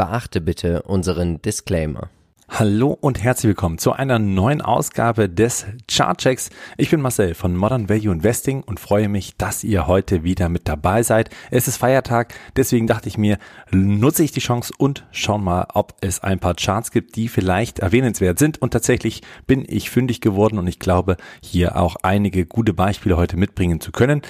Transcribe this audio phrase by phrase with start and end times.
[0.00, 2.08] Beachte bitte unseren Disclaimer.
[2.48, 6.48] Hallo und herzlich willkommen zu einer neuen Ausgabe des Chartchecks.
[6.78, 10.66] Ich bin Marcel von Modern Value Investing und freue mich, dass ihr heute wieder mit
[10.68, 11.28] dabei seid.
[11.50, 13.36] Es ist Feiertag, deswegen dachte ich mir,
[13.72, 17.80] nutze ich die Chance und schauen mal, ob es ein paar Charts gibt, die vielleicht
[17.80, 18.56] erwähnenswert sind.
[18.62, 23.36] Und tatsächlich bin ich fündig geworden und ich glaube, hier auch einige gute Beispiele heute
[23.36, 24.22] mitbringen zu können.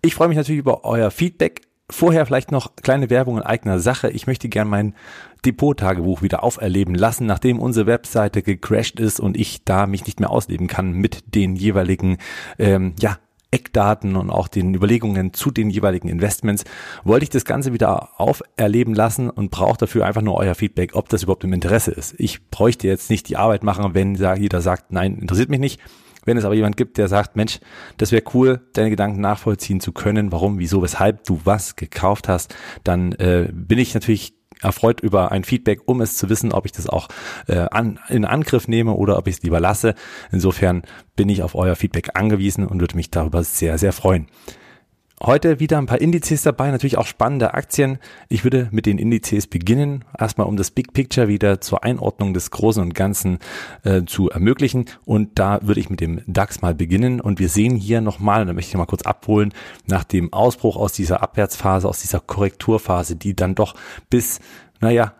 [0.00, 1.65] Ich freue mich natürlich über euer Feedback.
[1.88, 4.10] Vorher vielleicht noch kleine Werbung in eigener Sache.
[4.10, 4.94] Ich möchte gern mein
[5.44, 10.30] Depot-Tagebuch wieder auferleben lassen, nachdem unsere Webseite gecrashed ist und ich da mich nicht mehr
[10.30, 12.18] ausleben kann mit den jeweiligen,
[12.58, 13.18] ähm, ja,
[13.52, 16.64] Eckdaten und auch den Überlegungen zu den jeweiligen Investments,
[17.04, 21.08] wollte ich das Ganze wieder auferleben lassen und brauche dafür einfach nur euer Feedback, ob
[21.08, 22.16] das überhaupt im Interesse ist.
[22.18, 25.80] Ich bräuchte jetzt nicht die Arbeit machen, wenn jeder sagt, nein, interessiert mich nicht.
[26.26, 27.60] Wenn es aber jemand gibt, der sagt, Mensch,
[27.96, 32.54] das wäre cool, deine Gedanken nachvollziehen zu können, warum, wieso, weshalb du was gekauft hast,
[32.84, 36.72] dann äh, bin ich natürlich erfreut über ein Feedback, um es zu wissen, ob ich
[36.72, 37.08] das auch
[37.46, 39.94] äh, an, in Angriff nehme oder ob ich es lieber lasse.
[40.32, 40.82] Insofern
[41.14, 44.26] bin ich auf euer Feedback angewiesen und würde mich darüber sehr, sehr freuen.
[45.22, 47.98] Heute wieder ein paar Indizes dabei, natürlich auch spannende Aktien.
[48.28, 52.50] Ich würde mit den Indizes beginnen, erstmal um das Big Picture wieder zur Einordnung des
[52.50, 53.38] Großen und Ganzen
[53.82, 54.84] äh, zu ermöglichen.
[55.06, 57.22] Und da würde ich mit dem DAX mal beginnen.
[57.22, 59.54] Und wir sehen hier nochmal, da möchte ich mal kurz abholen,
[59.86, 63.74] nach dem Ausbruch aus dieser Abwärtsphase, aus dieser Korrekturphase, die dann doch
[64.10, 64.40] bis,
[64.80, 65.14] naja,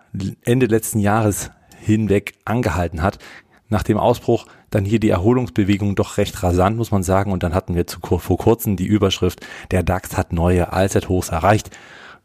[0.44, 1.50] Ende letzten Jahres
[1.81, 3.19] hinweg angehalten hat,
[3.70, 7.33] nach dem Ausbruch dann hier die Erholungsbewegung doch recht rasant, muss man sagen.
[7.33, 11.70] Und dann hatten wir zu, vor kurzem die Überschrift, der DAX hat neue Allzeithochs erreicht.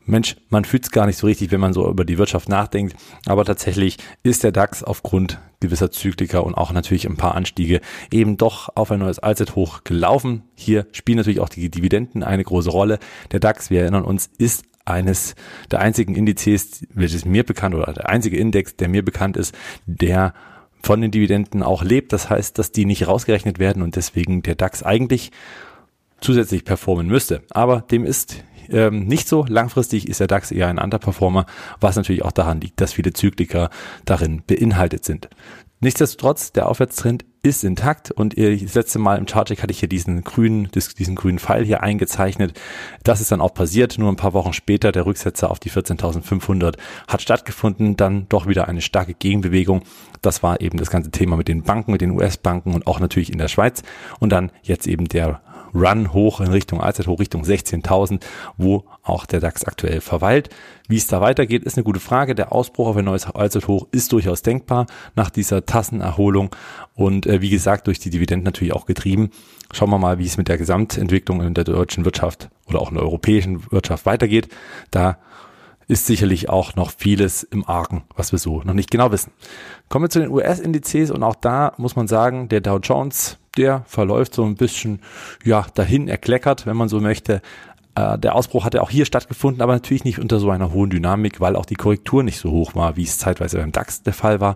[0.06, 2.95] Mensch, man fühlt es gar nicht so richtig, wenn man so über die Wirtschaft nachdenkt.
[3.28, 7.81] Aber tatsächlich ist der DAX aufgrund gewisser Zyklika und auch natürlich ein paar Anstiege
[8.12, 10.44] eben doch auf ein neues Allzeithoch gelaufen.
[10.56, 12.97] Hier spielen natürlich auch die Dividenden eine große Rolle.
[13.31, 15.36] Der DAX, wir erinnern uns, ist eines
[15.69, 20.34] der einzigen Indizes, welches mir bekannt oder der einzige Index, der mir bekannt ist, der
[20.84, 22.14] von den Dividenden auch lebt.
[22.14, 25.32] Das heißt, dass die nicht rausgerechnet werden und deswegen der DAX eigentlich
[26.19, 27.42] zusätzlich performen müsste.
[27.50, 29.46] Aber dem ist ähm, nicht so.
[29.47, 31.46] Langfristig ist der DAX eher ein Underperformer,
[31.80, 33.70] was natürlich auch daran liegt, dass viele Zykliker
[34.06, 35.30] darin beinhaltet sind.
[35.84, 40.24] Nichtsdestotrotz, der Aufwärtstrend ist intakt und das letzte Mal im Chartcheck hatte ich hier diesen
[40.24, 42.53] grünen, diesen grünen Pfeil hier eingezeichnet.
[43.03, 43.97] Das ist dann auch passiert.
[43.97, 46.75] Nur ein paar Wochen später, der Rücksetzer auf die 14.500
[47.08, 47.97] hat stattgefunden.
[47.97, 49.81] Dann doch wieder eine starke Gegenbewegung.
[50.22, 53.31] Das war eben das ganze Thema mit den Banken, mit den US-Banken und auch natürlich
[53.31, 53.81] in der Schweiz.
[54.20, 55.41] Und dann jetzt eben der
[55.74, 58.22] Run hoch in Richtung Allzeithoch, Richtung 16.000,
[58.58, 60.50] wo auch der DAX aktuell verweilt.
[60.88, 62.35] Wie es da weitergeht, ist eine gute Frage.
[62.35, 64.85] Der Ausbruch auf ein neues Allzeithoch ist durchaus denkbar
[65.16, 66.56] nach dieser Tassenerholung
[66.95, 69.31] und äh, wie gesagt durch die Dividenden natürlich auch getrieben.
[69.72, 72.95] Schauen wir mal, wie es mit der Gesamtentwicklung in der deutschen Wirtschaft oder auch in
[72.95, 74.50] der europäischen Wirtschaft weitergeht.
[74.91, 75.17] Da
[75.88, 79.34] ist sicherlich auch noch vieles im Argen, was wir so noch nicht genau wissen.
[79.90, 83.84] Kommen wir zu den US-Indizes und auch da muss man sagen, der Dow Jones, der
[83.88, 85.01] verläuft so ein bisschen,
[85.44, 87.41] ja, dahin erkleckert, wenn man so möchte.
[87.96, 91.41] Äh, der Ausbruch hatte auch hier stattgefunden, aber natürlich nicht unter so einer hohen Dynamik,
[91.41, 94.40] weil auch die Korrektur nicht so hoch war, wie es zeitweise beim DAX der Fall
[94.40, 94.56] war.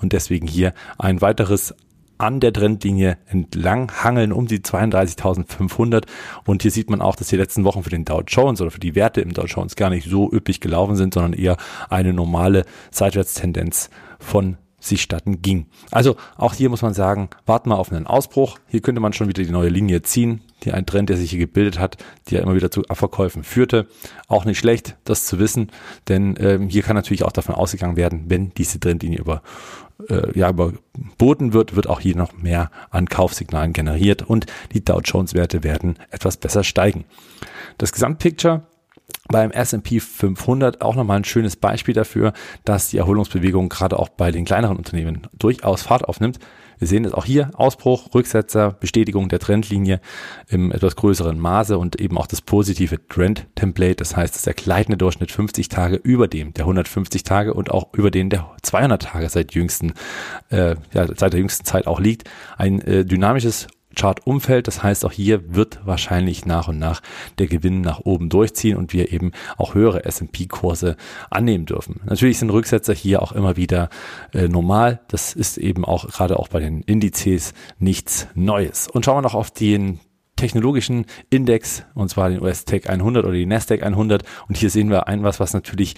[0.00, 1.74] Und deswegen hier ein weiteres
[2.18, 6.04] an der Trendlinie entlang hangeln um die 32.500
[6.44, 8.80] und hier sieht man auch, dass die letzten Wochen für den Dow Jones oder für
[8.80, 11.56] die Werte im Dow Jones gar nicht so üppig gelaufen sind, sondern eher
[11.90, 15.66] eine normale Seitwärtstendenz von sich statten ging.
[15.90, 18.58] Also auch hier muss man sagen, warten wir auf einen Ausbruch.
[18.66, 21.38] Hier könnte man schon wieder die neue Linie ziehen, die ein Trend, der sich hier
[21.38, 21.96] gebildet hat,
[22.28, 23.86] ja immer wieder zu Abverkäufen führte.
[24.28, 25.70] Auch nicht schlecht, das zu wissen,
[26.08, 29.42] denn ähm, hier kann natürlich auch davon ausgegangen werden, wenn diese Trendlinie über
[30.08, 35.00] äh, ja, überboten wird, wird auch hier noch mehr an Kaufsignalen generiert und die Dow
[35.02, 37.04] Jones Werte werden etwas besser steigen.
[37.78, 38.66] Das Gesamtpicture
[39.28, 42.32] beim S&P 500 auch nochmal ein schönes Beispiel dafür,
[42.64, 46.38] dass die Erholungsbewegung gerade auch bei den kleineren Unternehmen durchaus Fahrt aufnimmt.
[46.78, 50.00] Wir sehen es auch hier, Ausbruch, Rücksetzer, Bestätigung der Trendlinie
[50.48, 53.96] im etwas größeren Maße und eben auch das positive Trend-Template.
[53.96, 57.94] Das heißt, dass der gleitende Durchschnitt 50 Tage über dem der 150 Tage und auch
[57.94, 59.94] über den der 200 Tage seit jüngsten,
[60.50, 62.28] äh, ja, seit der jüngsten Zeit auch liegt.
[62.58, 64.68] Ein äh, dynamisches Chart-Umfeld.
[64.68, 67.02] Das heißt, auch hier wird wahrscheinlich nach und nach
[67.38, 70.96] der Gewinn nach oben durchziehen und wir eben auch höhere S&P-Kurse
[71.30, 72.00] annehmen dürfen.
[72.04, 73.90] Natürlich sind Rücksetzer hier auch immer wieder
[74.32, 75.00] äh, normal.
[75.08, 78.88] Das ist eben auch gerade auch bei den Indizes nichts Neues.
[78.88, 80.00] Und schauen wir noch auf den
[80.36, 84.22] technologischen Index, und zwar den US Tech 100 oder die Nasdaq 100.
[84.48, 85.94] Und hier sehen wir ein was, was natürlich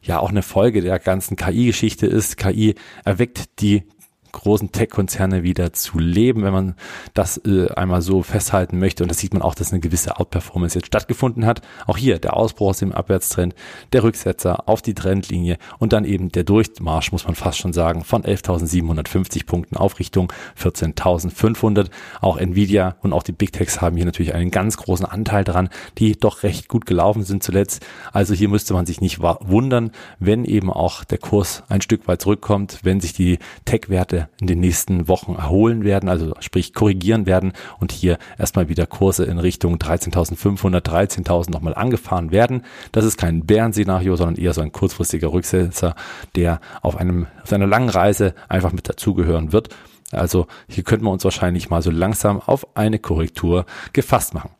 [0.00, 2.38] ja auch eine Folge der ganzen KI-Geschichte ist.
[2.38, 3.84] KI erweckt die
[4.32, 6.74] großen Tech-Konzerne wieder zu leben, wenn man
[7.14, 9.04] das äh, einmal so festhalten möchte.
[9.04, 11.62] Und das sieht man auch, dass eine gewisse Outperformance jetzt stattgefunden hat.
[11.86, 13.54] Auch hier der Ausbruch aus dem Abwärtstrend,
[13.92, 18.04] der Rücksetzer auf die Trendlinie und dann eben der Durchmarsch, muss man fast schon sagen,
[18.04, 21.90] von 11.750 Punkten auf Richtung 14.500.
[22.20, 25.68] Auch Nvidia und auch die Big Techs haben hier natürlich einen ganz großen Anteil dran,
[25.98, 27.84] die doch recht gut gelaufen sind zuletzt.
[28.12, 32.22] Also hier müsste man sich nicht wundern, wenn eben auch der Kurs ein Stück weit
[32.22, 37.52] zurückkommt, wenn sich die Tech-Werte in den nächsten Wochen erholen werden, also sprich korrigieren werden
[37.78, 42.64] und hier erstmal wieder Kurse in Richtung 13.500, 13.000 nochmal angefahren werden.
[42.92, 45.94] Das ist kein Bärenszenario, sondern eher so ein kurzfristiger Rücksetzer,
[46.34, 49.68] der auf einem, auf einer langen Reise einfach mit dazugehören wird.
[50.12, 54.50] Also hier könnten wir uns wahrscheinlich mal so langsam auf eine Korrektur gefasst machen.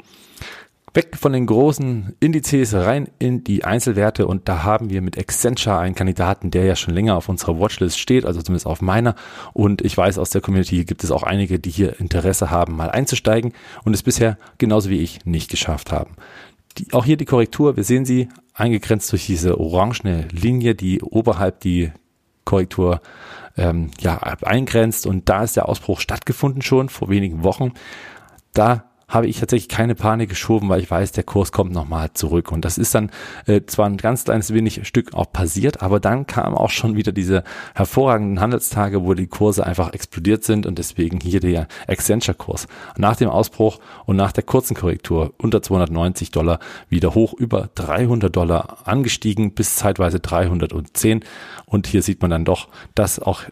[0.95, 5.79] Weg von den großen Indizes rein in die Einzelwerte und da haben wir mit Accenture
[5.79, 9.15] einen Kandidaten, der ja schon länger auf unserer Watchlist steht, also zumindest auf meiner
[9.55, 12.91] und ich weiß aus der Community gibt es auch einige, die hier Interesse haben, mal
[12.91, 13.55] einzusteigen
[13.85, 16.17] und es bisher genauso wie ich nicht geschafft haben.
[16.77, 21.61] Die, auch hier die Korrektur, wir sehen sie eingegrenzt durch diese orangene Linie, die oberhalb
[21.61, 21.91] die
[22.45, 23.01] Korrektur
[23.57, 27.73] ähm, ja, eingrenzt und da ist der Ausbruch stattgefunden schon vor wenigen Wochen.
[28.53, 32.51] Da habe ich tatsächlich keine Panik geschoben, weil ich weiß, der Kurs kommt nochmal zurück.
[32.51, 33.11] Und das ist dann
[33.47, 37.13] äh, zwar ein ganz kleines wenig Stück auch passiert, aber dann kamen auch schon wieder
[37.13, 37.45] diese
[37.75, 42.69] hervorragenden Handelstage, wo die Kurse einfach explodiert sind und deswegen hier der Accenture-Kurs.
[42.97, 46.59] Nach dem Ausbruch und nach der kurzen Korrektur unter 290 Dollar
[46.89, 51.21] wieder hoch über 300 Dollar angestiegen bis zeitweise 310.
[51.67, 53.43] Und hier sieht man dann doch, dass auch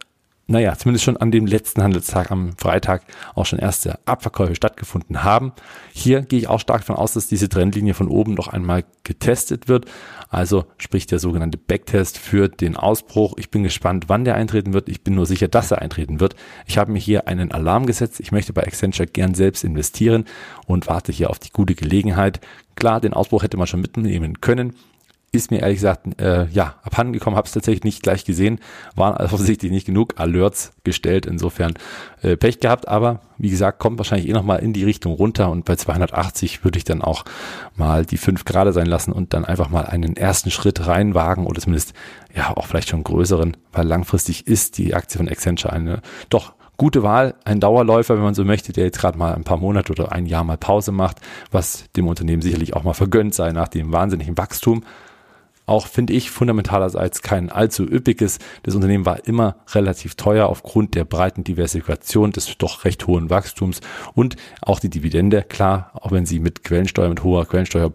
[0.51, 3.03] naja, zumindest schon an dem letzten Handelstag am Freitag
[3.35, 5.53] auch schon erste Abverkäufe stattgefunden haben.
[5.93, 9.69] Hier gehe ich auch stark davon aus, dass diese Trendlinie von oben noch einmal getestet
[9.69, 9.85] wird.
[10.29, 13.35] Also sprich der sogenannte Backtest für den Ausbruch.
[13.37, 14.89] Ich bin gespannt, wann der eintreten wird.
[14.89, 16.35] Ich bin nur sicher, dass er eintreten wird.
[16.65, 18.19] Ich habe mir hier einen Alarm gesetzt.
[18.19, 20.25] Ich möchte bei Accenture gern selbst investieren
[20.67, 22.41] und warte hier auf die gute Gelegenheit.
[22.75, 24.73] Klar, den Ausbruch hätte man schon mitnehmen können
[25.33, 28.59] ist mir ehrlich gesagt äh, ja abhanden gekommen, habe es tatsächlich nicht gleich gesehen,
[28.95, 31.73] waren also offensichtlich nicht genug Alerts gestellt, insofern
[32.21, 35.63] äh, Pech gehabt, aber wie gesagt, kommt wahrscheinlich eh nochmal in die Richtung runter und
[35.63, 37.23] bei 280 würde ich dann auch
[37.75, 41.61] mal die 5 gerade sein lassen und dann einfach mal einen ersten Schritt reinwagen oder
[41.61, 41.93] zumindest
[42.35, 47.03] ja auch vielleicht schon größeren, weil langfristig ist die Aktie von Accenture eine doch gute
[47.03, 50.11] Wahl, ein Dauerläufer, wenn man so möchte, der jetzt gerade mal ein paar Monate oder
[50.11, 51.17] ein Jahr mal Pause macht,
[51.51, 54.83] was dem Unternehmen sicherlich auch mal vergönnt sei nach dem wahnsinnigen Wachstum
[55.65, 58.39] auch finde ich fundamentalerseits kein allzu üppiges.
[58.63, 63.81] Das Unternehmen war immer relativ teuer aufgrund der breiten Diversifikation des doch recht hohen Wachstums
[64.13, 67.93] und auch die Dividende, klar, auch wenn sie mit Quellensteuer, mit hoher Quellensteuer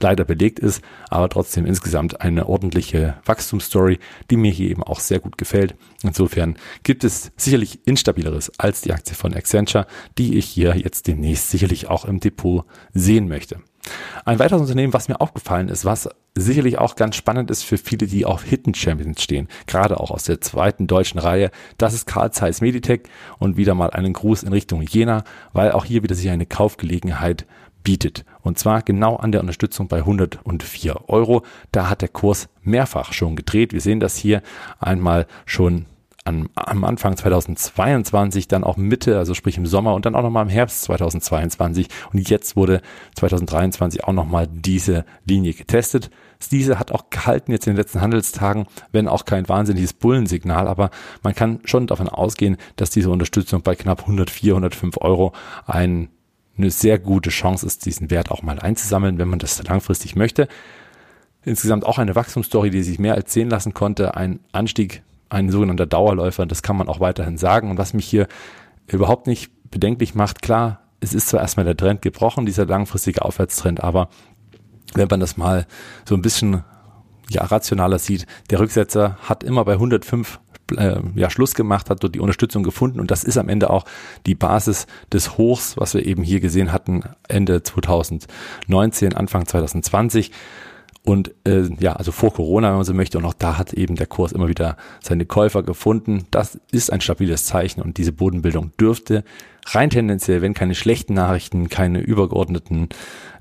[0.00, 3.98] leider belegt ist, aber trotzdem insgesamt eine ordentliche Wachstumsstory,
[4.30, 5.74] die mir hier eben auch sehr gut gefällt.
[6.02, 9.86] Insofern gibt es sicherlich instabileres als die Aktie von Accenture,
[10.16, 13.60] die ich hier jetzt demnächst sicherlich auch im Depot sehen möchte.
[14.24, 18.06] Ein weiteres Unternehmen, was mir aufgefallen ist, was sicherlich auch ganz spannend ist für viele,
[18.06, 22.32] die auf Hidden Champions stehen, gerade auch aus der zweiten deutschen Reihe, das ist Carl
[22.32, 23.02] Zeiss Meditech
[23.38, 27.46] und wieder mal einen Gruß in Richtung Jena, weil auch hier wieder sich eine Kaufgelegenheit
[27.82, 28.24] bietet.
[28.42, 31.42] Und zwar genau an der Unterstützung bei 104 Euro.
[31.72, 33.72] Da hat der Kurs mehrfach schon gedreht.
[33.72, 34.42] Wir sehen das hier
[34.78, 35.86] einmal schon
[36.28, 40.44] am, am Anfang 2022, dann auch Mitte, also sprich im Sommer und dann auch nochmal
[40.44, 41.88] im Herbst 2022.
[42.12, 42.82] Und jetzt wurde
[43.16, 46.10] 2023 auch nochmal diese Linie getestet.
[46.50, 50.90] Diese hat auch gehalten jetzt in den letzten Handelstagen, wenn auch kein wahnsinniges Bullensignal, aber
[51.22, 55.32] man kann schon davon ausgehen, dass diese Unterstützung bei knapp 104, 105 Euro
[55.66, 56.10] ein,
[56.56, 60.46] eine sehr gute Chance ist, diesen Wert auch mal einzusammeln, wenn man das langfristig möchte.
[61.42, 64.14] Insgesamt auch eine Wachstumsstory, die sich mehr als sehen lassen konnte.
[64.14, 67.70] Ein Anstieg ein sogenannter Dauerläufer, das kann man auch weiterhin sagen.
[67.70, 68.26] Und was mich hier
[68.86, 73.82] überhaupt nicht bedenklich macht, klar, es ist zwar erstmal der Trend gebrochen, dieser langfristige Aufwärtstrend,
[73.82, 74.08] aber
[74.94, 75.66] wenn man das mal
[76.04, 76.64] so ein bisschen
[77.30, 80.40] ja, rationaler sieht, der Rücksetzer hat immer bei 105
[80.76, 83.84] äh, ja, Schluss gemacht, hat dort die Unterstützung gefunden und das ist am Ende auch
[84.26, 90.32] die Basis des Hochs, was wir eben hier gesehen hatten, Ende 2019, Anfang 2020.
[91.08, 93.96] Und äh, ja, also vor Corona, wenn man so möchte, und auch da hat eben
[93.96, 96.26] der Kurs immer wieder seine Käufer gefunden.
[96.30, 99.24] Das ist ein stabiles Zeichen und diese Bodenbildung dürfte
[99.68, 102.90] rein tendenziell, wenn keine schlechten Nachrichten, keine übergeordneten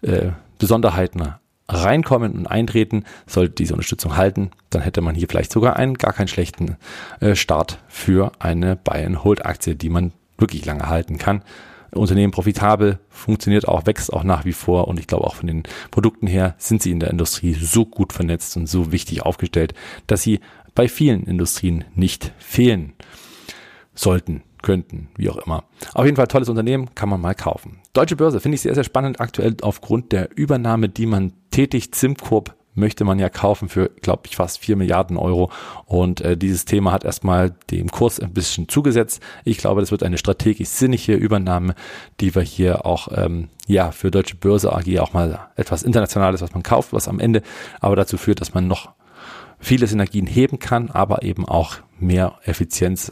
[0.01, 1.33] äh, Besonderheiten
[1.67, 6.13] reinkommen und eintreten, sollte diese Unterstützung halten, dann hätte man hier vielleicht sogar einen gar
[6.13, 6.77] keinen schlechten
[7.19, 11.41] äh, Start für eine Buy-and-Hold-Aktie, die man wirklich lange halten kann.
[11.99, 15.63] Unternehmen profitabel, funktioniert auch, wächst auch nach wie vor und ich glaube auch von den
[15.91, 19.73] Produkten her sind sie in der Industrie so gut vernetzt und so wichtig aufgestellt,
[20.07, 20.39] dass sie
[20.75, 22.93] bei vielen Industrien nicht fehlen.
[23.95, 25.63] sollten, könnten, wie auch immer.
[25.93, 27.79] Auf jeden Fall tolles Unternehmen, kann man mal kaufen.
[27.93, 31.95] Deutsche Börse finde ich sehr, sehr spannend aktuell aufgrund der Übernahme, die man tätigt.
[31.95, 35.51] SimCorp möchte man ja kaufen für, glaube ich, fast vier Milliarden Euro.
[35.85, 39.21] Und äh, dieses Thema hat erstmal dem Kurs ein bisschen zugesetzt.
[39.43, 41.75] Ich glaube, das wird eine strategisch sinnige Übernahme,
[42.19, 46.53] die wir hier auch ähm, ja für Deutsche Börse AG auch mal etwas Internationales, was
[46.53, 47.41] man kauft, was am Ende
[47.79, 48.91] aber dazu führt, dass man noch
[49.59, 53.11] viele Synergien heben kann, aber eben auch mehr Effizienz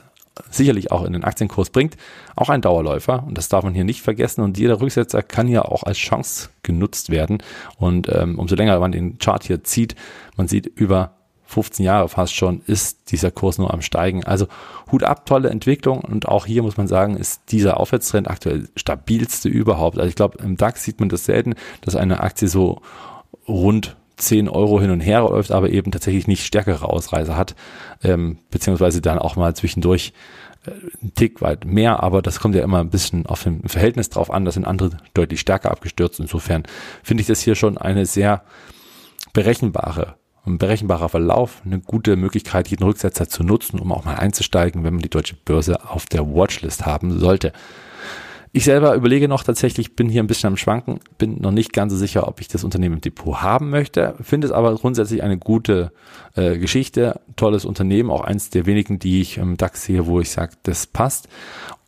[0.49, 1.95] sicherlich auch in den Aktienkurs bringt,
[2.35, 3.23] auch ein Dauerläufer.
[3.25, 4.41] Und das darf man hier nicht vergessen.
[4.41, 7.41] Und jeder Rücksetzer kann ja auch als Chance genutzt werden.
[7.77, 9.95] Und ähm, umso länger man den Chart hier zieht,
[10.35, 11.15] man sieht über
[11.47, 14.23] 15 Jahre fast schon, ist dieser Kurs nur am Steigen.
[14.23, 14.47] Also
[14.91, 15.99] Hut ab, tolle Entwicklung.
[15.99, 19.97] Und auch hier muss man sagen, ist dieser Aufwärtstrend aktuell stabilste überhaupt.
[19.97, 22.81] Also ich glaube, im DAX sieht man das selten, dass eine Aktie so
[23.47, 27.55] rund 10 Euro hin und her läuft, aber eben tatsächlich nicht stärkere Ausreise hat,
[28.03, 30.13] ähm, beziehungsweise dann auch mal zwischendurch
[30.65, 30.71] äh,
[31.03, 34.31] ein Tick weit mehr, aber das kommt ja immer ein bisschen auf dem Verhältnis drauf
[34.31, 36.19] an, da sind andere deutlich stärker abgestürzt.
[36.19, 36.63] Insofern
[37.03, 38.43] finde ich das hier schon eine sehr
[39.33, 44.83] berechenbare ein berechenbarer Verlauf, eine gute Möglichkeit, jeden Rücksetzer zu nutzen, um auch mal einzusteigen,
[44.83, 47.51] wenn man die deutsche Börse auf der Watchlist haben sollte.
[48.57, 51.91] Ich selber überlege noch tatsächlich, bin hier ein bisschen am Schwanken, bin noch nicht ganz
[51.91, 55.37] so sicher, ob ich das Unternehmen im Depot haben möchte, finde es aber grundsätzlich eine
[55.37, 55.91] gute
[56.35, 60.29] äh, Geschichte, tolles Unternehmen, auch eins der wenigen, die ich im DAX sehe, wo ich
[60.29, 61.27] sage, das passt.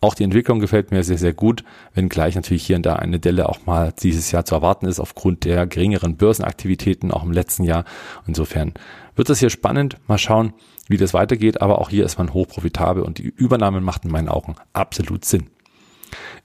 [0.02, 3.48] Auch die Entwicklung gefällt mir sehr, sehr gut, wenngleich natürlich hier und da eine Delle
[3.48, 7.86] auch mal dieses Jahr zu erwarten ist, aufgrund der geringeren Börsenaktivitäten auch im letzten Jahr.
[8.28, 8.74] Insofern
[9.16, 9.96] wird das hier spannend.
[10.08, 10.52] Mal schauen,
[10.90, 14.28] wie das weitergeht, aber auch hier ist man hochprofitabel und die Übernahme macht in meinen
[14.28, 15.50] Augen absolut Sinn.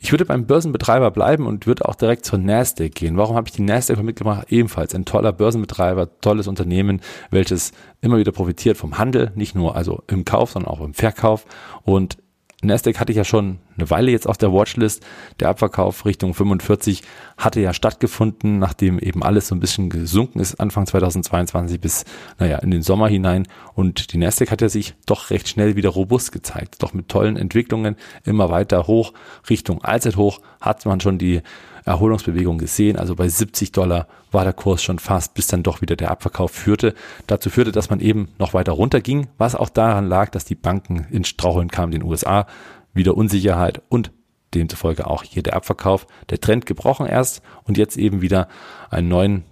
[0.05, 3.17] Ich würde beim Börsenbetreiber bleiben und würde auch direkt zur Nasdaq gehen.
[3.17, 4.51] Warum habe ich die Nasdaq mitgemacht?
[4.51, 10.03] Ebenfalls ein toller Börsenbetreiber, tolles Unternehmen, welches immer wieder profitiert vom Handel, nicht nur also
[10.09, 11.47] im Kauf, sondern auch im Verkauf
[11.85, 12.19] und
[12.65, 15.05] Nasdaq hatte ich ja schon eine Weile jetzt auf der Watchlist.
[15.41, 17.03] Der Abverkauf Richtung 45
[17.37, 22.05] hatte ja stattgefunden, nachdem eben alles so ein bisschen gesunken ist Anfang 2022 bis,
[22.39, 23.49] naja, in den Sommer hinein.
[23.75, 26.77] Und die Nasdaq hat ja sich doch recht schnell wieder robust gezeigt.
[26.83, 29.13] Doch mit tollen Entwicklungen immer weiter hoch
[29.51, 31.43] Richtung Allzeithoch hat man schon die
[31.85, 32.97] Erholungsbewegung gesehen.
[32.97, 36.51] Also bei 70 Dollar war der Kurs schon fast, bis dann doch wieder der Abverkauf
[36.51, 36.95] führte.
[37.27, 41.07] Dazu führte, dass man eben noch weiter runterging, was auch daran lag, dass die Banken
[41.11, 42.47] ins Straucheln kamen, den USA,
[42.95, 44.13] wieder Unsicherheit und
[44.55, 46.07] demzufolge auch hier der Abverkauf.
[46.31, 48.49] Der Trend gebrochen erst und jetzt eben wieder
[48.91, 49.45] einen neuen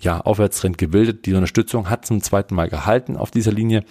[0.00, 1.26] ja, Aufwärtstrend gebildet.
[1.26, 3.84] Die Unterstützung hat zum zweiten Mal gehalten auf dieser Linie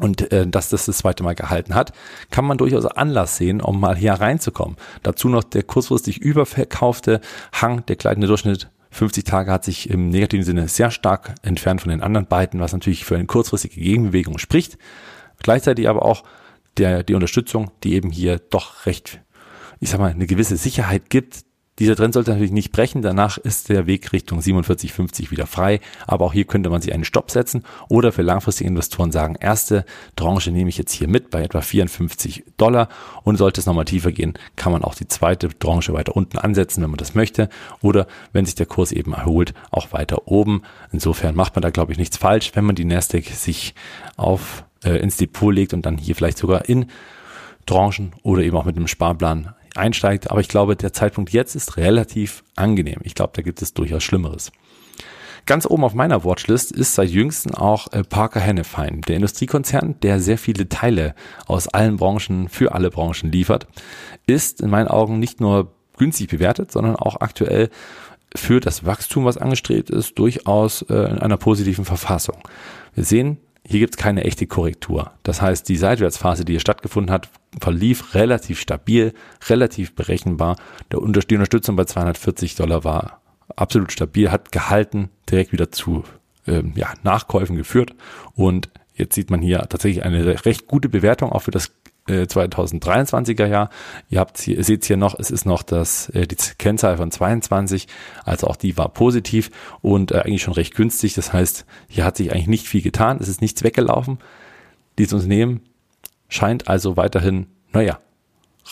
[0.00, 1.92] und äh, dass das das zweite Mal gehalten hat,
[2.30, 4.76] kann man durchaus Anlass sehen, um mal hier reinzukommen.
[5.02, 7.20] Dazu noch der kurzfristig überverkaufte
[7.52, 11.90] Hang, der gleitende Durchschnitt 50 Tage hat sich im negativen Sinne sehr stark entfernt von
[11.90, 14.78] den anderen beiden, was natürlich für eine kurzfristige Gegenbewegung spricht.
[15.42, 16.24] Gleichzeitig aber auch
[16.76, 19.20] der, die Unterstützung, die eben hier doch recht,
[19.78, 21.44] ich sag mal, eine gewisse Sicherheit gibt,
[21.80, 23.00] dieser Trend sollte natürlich nicht brechen.
[23.00, 25.80] Danach ist der Weg Richtung 47,50 wieder frei.
[26.06, 29.86] Aber auch hier könnte man sich einen Stopp setzen oder für langfristige Investoren sagen, erste
[30.14, 32.90] Tranche nehme ich jetzt hier mit bei etwa 54 Dollar.
[33.24, 36.82] Und sollte es nochmal tiefer gehen, kann man auch die zweite Tranche weiter unten ansetzen,
[36.82, 37.48] wenn man das möchte.
[37.80, 40.62] Oder wenn sich der Kurs eben erholt, auch weiter oben.
[40.92, 43.74] Insofern macht man da, glaube ich, nichts falsch, wenn man die Nasdaq sich
[44.18, 46.86] auf, äh, ins Depot legt und dann hier vielleicht sogar in
[47.64, 50.30] Tranchen oder eben auch mit einem Sparplan einsteigt.
[50.30, 53.00] Aber ich glaube, der Zeitpunkt jetzt ist relativ angenehm.
[53.02, 54.52] Ich glaube, da gibt es durchaus Schlimmeres.
[55.46, 60.20] Ganz oben auf meiner Watchlist ist seit jüngsten auch äh, Parker Hannifin, der Industriekonzern, der
[60.20, 61.14] sehr viele Teile
[61.46, 63.66] aus allen Branchen für alle Branchen liefert,
[64.26, 67.70] ist in meinen Augen nicht nur günstig bewertet, sondern auch aktuell
[68.34, 72.38] für das Wachstum, was angestrebt ist, durchaus äh, in einer positiven Verfassung.
[72.94, 75.12] Wir sehen, hier gibt es keine echte Korrektur.
[75.22, 77.28] Das heißt, die Seitwärtsphase, die hier stattgefunden hat,
[77.60, 79.12] verlief relativ stabil,
[79.48, 80.56] relativ berechenbar.
[80.90, 83.20] Der Unter die Unterstützung bei 240 Dollar war
[83.56, 86.04] absolut stabil, hat gehalten, direkt wieder zu
[86.46, 87.94] ähm, ja, Nachkäufen geführt.
[88.34, 91.72] Und jetzt sieht man hier tatsächlich eine recht gute Bewertung auch für das
[92.10, 93.70] 2023er äh, Jahr.
[94.08, 97.86] Ihr habt hier, seht hier noch, es ist noch das, äh, die Kennzahl von 22,
[98.24, 99.50] also auch die war positiv
[99.80, 101.14] und äh, eigentlich schon recht günstig.
[101.14, 104.18] Das heißt, hier hat sich eigentlich nicht viel getan, es ist nichts weggelaufen.
[104.98, 105.60] Dieses Unternehmen
[106.28, 108.00] scheint also weiterhin, naja,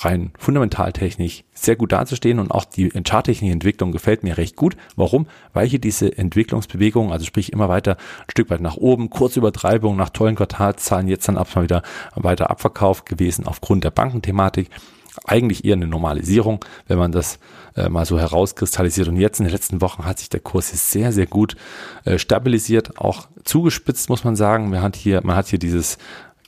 [0.05, 4.77] rein fundamentaltechnisch sehr gut dazustehen und auch die charttechnische Entwicklung gefällt mir recht gut.
[4.97, 5.27] Warum?
[5.53, 9.97] Weil hier diese Entwicklungsbewegung, also sprich immer weiter ein Stück weit nach oben, kurze Übertreibung
[9.97, 11.83] nach tollen Quartalzahlen, jetzt dann ab mal wieder
[12.15, 14.71] weiter Abverkauf gewesen aufgrund der Bankenthematik.
[15.25, 17.41] Eigentlich eher eine Normalisierung, wenn man das
[17.75, 19.09] äh, mal so herauskristallisiert.
[19.09, 21.57] Und jetzt in den letzten Wochen hat sich der Kurs sehr, sehr gut
[22.05, 24.71] äh, stabilisiert, auch zugespitzt, muss man sagen.
[24.71, 25.99] Man hat hier, man hat hier dieses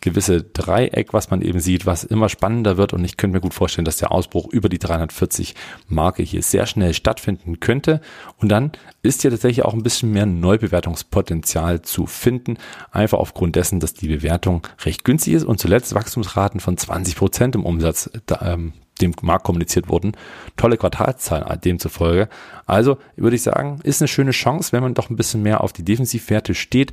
[0.00, 2.92] gewisse Dreieck, was man eben sieht, was immer spannender wird.
[2.92, 5.54] Und ich könnte mir gut vorstellen, dass der Ausbruch über die 340
[5.88, 8.00] Marke hier sehr schnell stattfinden könnte.
[8.38, 12.56] Und dann ist hier tatsächlich auch ein bisschen mehr Neubewertungspotenzial zu finden.
[12.90, 17.54] Einfach aufgrund dessen, dass die Bewertung recht günstig ist und zuletzt Wachstumsraten von 20 Prozent
[17.54, 20.12] im Umsatz ähm, dem Markt kommuniziert wurden.
[20.56, 22.28] Tolle Quartalszahlen demzufolge.
[22.66, 25.72] Also würde ich sagen, ist eine schöne Chance, wenn man doch ein bisschen mehr auf
[25.72, 26.92] die Defensivwerte steht,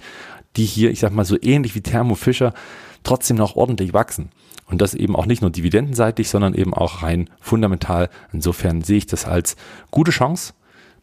[0.55, 2.53] die hier, ich sag mal, so ähnlich wie Thermo Fischer
[3.07, 4.29] trotzdem noch ordentlich wachsen.
[4.69, 8.09] Und das eben auch nicht nur dividendenseitig, sondern eben auch rein fundamental.
[8.33, 9.55] Insofern sehe ich das als
[9.91, 10.53] gute Chance.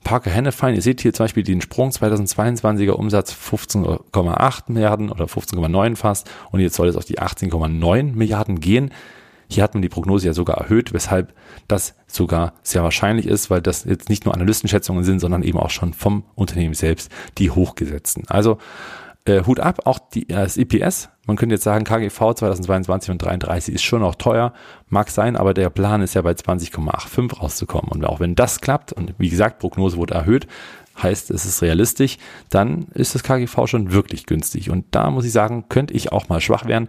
[0.04, 5.96] Parker Hennefein, ihr seht hier zum Beispiel den Sprung 2022er Umsatz 15,8 Milliarden oder 15,9
[5.96, 8.90] fast und jetzt soll es auf die 18,9 Milliarden gehen.
[9.48, 11.34] Hier hat man die Prognose ja sogar erhöht, weshalb
[11.68, 15.70] das sogar sehr wahrscheinlich ist, weil das jetzt nicht nur Analystenschätzungen sind, sondern eben auch
[15.70, 18.24] schon vom Unternehmen selbst die hochgesetzten.
[18.28, 18.58] Also
[19.26, 21.08] äh, Hut ab, auch die, äh, das EPS.
[21.26, 24.52] Man könnte jetzt sagen, KGV 2022 und 33 ist schon noch teuer,
[24.88, 27.90] mag sein, aber der Plan ist ja bei 20,85 rauszukommen.
[27.90, 30.46] Und auch wenn das klappt, und wie gesagt, Prognose wurde erhöht,
[31.02, 32.18] heißt es ist realistisch,
[32.50, 34.70] dann ist das KGV schon wirklich günstig.
[34.70, 36.88] Und da muss ich sagen, könnte ich auch mal schwach werden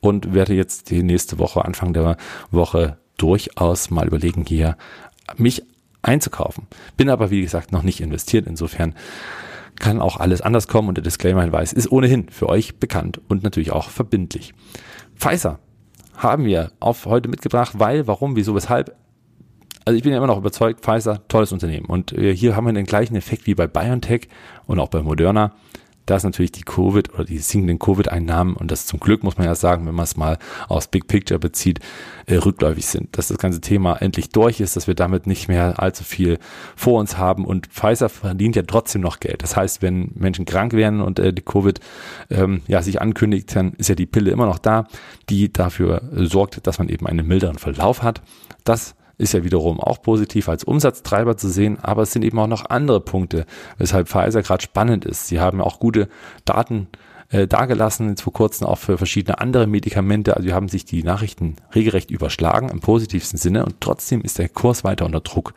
[0.00, 2.16] und werde jetzt die nächste Woche, Anfang der
[2.50, 4.76] Woche durchaus mal überlegen, hier
[5.36, 5.62] mich
[6.02, 6.66] einzukaufen.
[6.96, 8.46] Bin aber, wie gesagt, noch nicht investiert.
[8.46, 8.94] Insofern
[9.78, 13.72] kann auch alles anders kommen und der Disclaimer-Hinweis ist ohnehin für euch bekannt und natürlich
[13.72, 14.54] auch verbindlich.
[15.16, 15.58] Pfizer
[16.16, 18.94] haben wir auf heute mitgebracht, weil, warum, wieso, weshalb.
[19.84, 21.86] Also ich bin ja immer noch überzeugt, Pfizer, tolles Unternehmen.
[21.86, 24.28] Und äh, hier haben wir den gleichen Effekt wie bei BioNTech
[24.66, 25.52] und auch bei Moderna
[26.06, 29.54] dass natürlich die Covid oder die sinkenden Covid-Einnahmen und das zum Glück muss man ja
[29.54, 31.80] sagen, wenn man es mal aus Big Picture bezieht,
[32.26, 35.82] äh, rückläufig sind, dass das ganze Thema endlich durch ist, dass wir damit nicht mehr
[35.82, 36.38] allzu viel
[36.76, 39.42] vor uns haben und Pfizer verdient ja trotzdem noch Geld.
[39.42, 41.80] Das heißt, wenn Menschen krank werden und äh, die Covid
[42.30, 44.86] ähm, ja sich ankündigt, dann ist ja die Pille immer noch da,
[45.28, 48.22] die dafür sorgt, dass man eben einen milderen Verlauf hat.
[48.64, 52.46] Das ist ja wiederum auch positiv als Umsatztreiber zu sehen, aber es sind eben auch
[52.46, 53.46] noch andere Punkte,
[53.78, 55.28] weshalb Pfizer gerade spannend ist.
[55.28, 56.08] Sie haben auch gute
[56.44, 56.88] Daten
[57.30, 60.36] äh, dargelassen, jetzt vor kurzem auch für verschiedene andere Medikamente.
[60.36, 64.48] Also wir haben sich die Nachrichten regelrecht überschlagen im positivsten Sinne und trotzdem ist der
[64.48, 65.54] Kurs weiter unter Druck.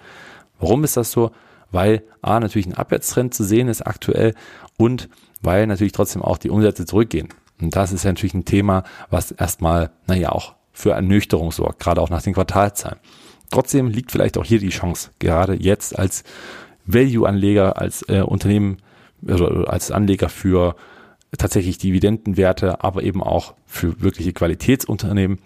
[0.60, 1.32] Warum ist das so?
[1.72, 4.34] Weil A natürlich ein Abwärtstrend zu sehen ist aktuell
[4.78, 5.10] und
[5.42, 7.30] weil natürlich trotzdem auch die Umsätze zurückgehen.
[7.62, 12.02] Und das ist ja natürlich ein Thema, was erstmal, naja, auch für Ernüchterung sorgt, gerade
[12.02, 13.00] auch nach den Quartalzahlen.
[13.50, 16.24] Trotzdem liegt vielleicht auch hier die Chance, gerade jetzt als
[16.86, 18.78] Value-Anleger, als äh, Unternehmen,
[19.26, 20.76] also als Anleger für
[21.38, 25.40] tatsächlich Dividendenwerte, aber eben auch für wirkliche Qualitätsunternehmen.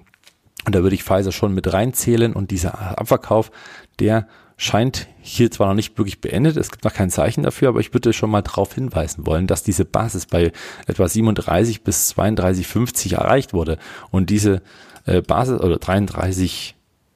[0.65, 3.51] Und da würde ich Pfizer schon mit reinzählen und dieser Abverkauf,
[3.99, 7.79] der scheint hier zwar noch nicht wirklich beendet, es gibt noch kein Zeichen dafür, aber
[7.79, 10.51] ich würde schon mal darauf hinweisen wollen, dass diese Basis bei
[10.85, 13.79] etwa 37 bis 32,50 erreicht wurde
[14.11, 14.61] und diese
[15.05, 16.75] äh, Basis oder 33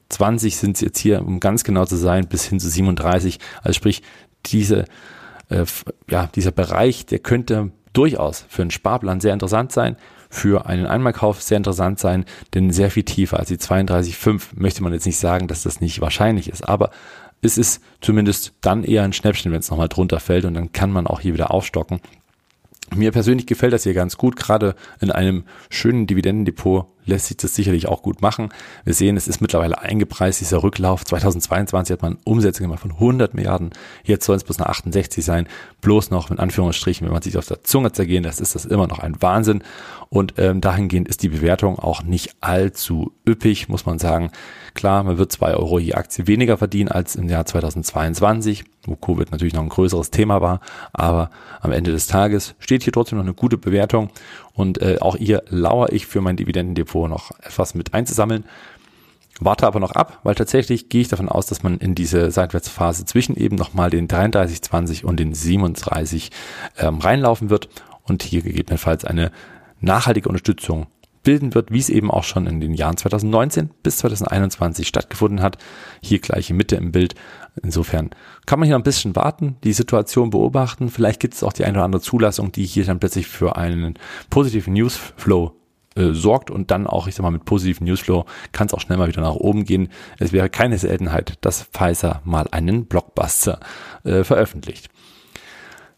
[0.09, 3.39] 20 sind es jetzt hier, um ganz genau zu sein, bis hin zu 37.
[3.61, 4.03] Also sprich,
[4.45, 4.85] diese,
[5.49, 5.65] äh,
[6.09, 9.95] ja, dieser Bereich, der könnte durchaus für einen Sparplan sehr interessant sein,
[10.29, 14.93] für einen Einmalkauf sehr interessant sein, denn sehr viel tiefer als die 32,5 möchte man
[14.93, 16.91] jetzt nicht sagen, dass das nicht wahrscheinlich ist, aber
[17.41, 20.91] es ist zumindest dann eher ein Schnäppchen, wenn es nochmal drunter fällt und dann kann
[20.91, 22.01] man auch hier wieder aufstocken.
[22.93, 27.55] Mir persönlich gefällt das hier ganz gut, gerade in einem schönen Dividendendepot lässt sich das
[27.55, 28.49] sicherlich auch gut machen.
[28.83, 31.05] Wir sehen, es ist mittlerweile eingepreist, dieser Rücklauf.
[31.05, 33.71] 2022 hat man Umsätze gemacht von 100 Milliarden.
[34.03, 35.47] Jetzt soll es bis nach 68 sein.
[35.81, 38.87] Bloß noch mit Anführungsstrichen, wenn man sich auf der Zunge zergehen lässt, ist das immer
[38.87, 39.63] noch ein Wahnsinn.
[40.09, 44.31] Und ähm, dahingehend ist die Bewertung auch nicht allzu üppig, muss man sagen.
[44.73, 49.31] Klar, man wird zwei Euro je Aktie weniger verdienen als im Jahr 2022, wo Covid
[49.31, 50.59] natürlich noch ein größeres Thema war.
[50.93, 51.29] Aber
[51.61, 54.09] am Ende des Tages steht hier trotzdem noch eine gute Bewertung.
[54.55, 58.45] Und äh, auch hier lauere ich für mein Dividendendepot noch etwas mit einzusammeln.
[59.41, 63.03] Warte aber noch ab, weil tatsächlich gehe ich davon aus, dass man in diese Seitwärtsphase
[63.03, 66.31] zwischen eben nochmal den 33,20 und den 37
[66.77, 67.67] ähm, reinlaufen wird
[68.03, 69.31] und hier gegebenenfalls eine
[69.81, 70.87] nachhaltige Unterstützung
[71.25, 75.57] bilden wird, wie es eben auch schon in den Jahren 2019 bis 2021 stattgefunden hat.
[76.01, 77.15] Hier gleiche Mitte im Bild.
[77.61, 78.11] Insofern
[78.45, 80.89] kann man hier ein bisschen warten, die Situation beobachten.
[80.89, 83.95] Vielleicht gibt es auch die eine oder andere Zulassung, die hier dann plötzlich für einen
[84.29, 85.53] positiven Newsflow
[85.95, 88.97] äh, sorgt und dann auch, ich sag mal, mit positiven Newsflow kann es auch schnell
[88.97, 89.89] mal wieder nach oben gehen.
[90.19, 93.59] Es wäre keine Seltenheit, dass Pfizer mal einen Blockbuster
[94.03, 94.89] äh, veröffentlicht.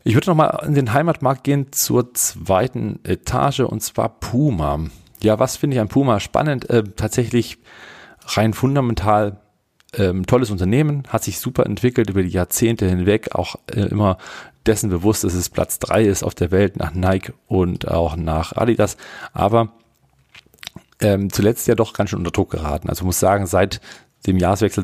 [0.04, 4.80] Ich würde nochmal in den Heimatmarkt gehen zur zweiten Etage und zwar Puma.
[5.22, 6.70] Ja, was finde ich an Puma spannend?
[6.70, 7.58] Äh, tatsächlich
[8.26, 9.38] rein fundamental
[9.94, 14.18] ähm, tolles Unternehmen, hat sich super entwickelt über die Jahrzehnte hinweg, auch äh, immer
[14.66, 18.56] dessen bewusst, dass es Platz drei ist auf der Welt nach Nike und auch nach
[18.56, 18.98] Adidas.
[19.34, 19.70] Aber
[21.00, 22.90] ähm, zuletzt ja doch ganz schön unter Druck geraten.
[22.90, 23.80] Also muss sagen, seit
[24.26, 24.84] dem Jahreswechsel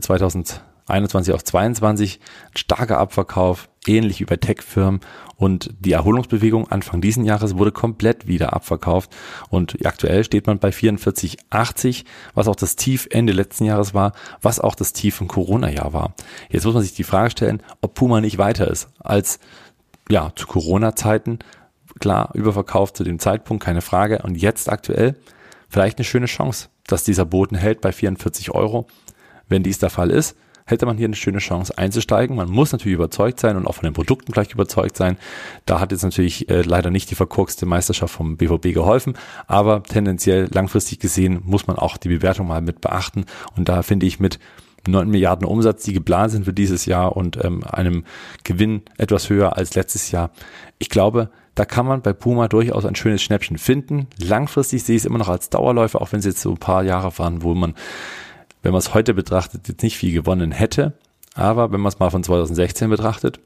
[0.85, 2.19] 2021 auf 22
[2.55, 4.99] starker Abverkauf, ähnlich wie bei Tech-Firmen
[5.35, 9.11] und die Erholungsbewegung Anfang diesen Jahres wurde komplett wieder abverkauft
[9.49, 14.59] und aktuell steht man bei 44,80, was auch das Tief Ende letzten Jahres war, was
[14.59, 16.13] auch das Tief im Corona-Jahr war.
[16.49, 19.39] Jetzt muss man sich die Frage stellen, ob Puma nicht weiter ist als
[20.09, 21.39] ja zu Corona-Zeiten.
[21.99, 24.21] Klar, überverkauft zu dem Zeitpunkt, keine Frage.
[24.23, 25.15] Und jetzt aktuell
[25.69, 28.87] vielleicht eine schöne Chance, dass dieser Boden hält bei 44 Euro.
[29.47, 32.35] Wenn dies der Fall ist, hätte man hier eine schöne Chance einzusteigen.
[32.35, 35.17] Man muss natürlich überzeugt sein und auch von den Produkten gleich überzeugt sein.
[35.65, 39.15] Da hat jetzt natürlich äh, leider nicht die verkorkste Meisterschaft vom BVB geholfen,
[39.47, 44.05] aber tendenziell langfristig gesehen muss man auch die Bewertung mal mit beachten und da finde
[44.05, 44.39] ich mit
[44.87, 48.03] 9 Milliarden Umsatz, die geplant sind für dieses Jahr und ähm, einem
[48.43, 50.31] Gewinn etwas höher als letztes Jahr.
[50.77, 54.07] Ich glaube, da kann man bei Puma durchaus ein schönes Schnäppchen finden.
[54.17, 56.83] Langfristig sehe ich es immer noch als Dauerläufer, auch wenn es jetzt so ein paar
[56.83, 57.75] Jahre waren, wo man
[58.63, 60.93] wenn man es heute betrachtet, jetzt nicht viel gewonnen hätte.
[61.35, 63.39] Aber wenn man es mal von 2016 betrachtet,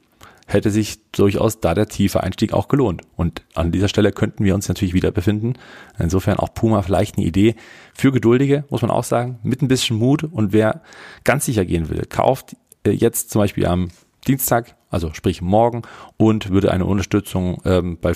[0.45, 3.01] hätte sich durchaus da der tiefe Einstieg auch gelohnt.
[3.17, 5.53] Und an dieser Stelle könnten wir uns natürlich wieder befinden.
[5.99, 7.56] Insofern auch Puma vielleicht eine Idee
[7.93, 10.23] für Geduldige, muss man auch sagen, mit ein bisschen Mut.
[10.23, 10.82] Und wer
[11.25, 13.89] ganz sicher gehen will, kauft äh, jetzt zum Beispiel am
[14.25, 15.82] Dienstag, also sprich morgen,
[16.15, 18.13] und würde eine Unterstützung ähm, bei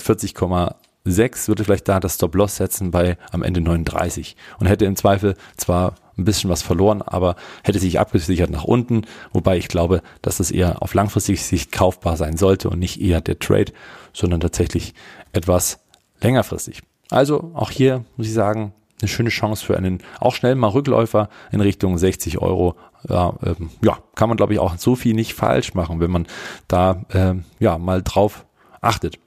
[1.06, 5.36] 40,6, würde vielleicht da das Stop-Loss setzen bei am Ende 39 und hätte im Zweifel
[5.56, 10.36] zwar ein bisschen was verloren, aber hätte sich abgesichert nach unten, wobei ich glaube, dass
[10.36, 13.72] das eher auf langfristig Sicht kaufbar sein sollte und nicht eher der Trade,
[14.12, 14.94] sondern tatsächlich
[15.32, 15.80] etwas
[16.20, 16.82] längerfristig.
[17.10, 21.28] Also auch hier muss ich sagen, eine schöne Chance für einen auch schnell mal Rückläufer
[21.50, 22.76] in Richtung 60 Euro.
[23.08, 26.26] Ja, ähm, ja kann man glaube ich auch so viel nicht falsch machen, wenn man
[26.68, 28.46] da ähm, ja mal drauf
[28.80, 29.18] achtet.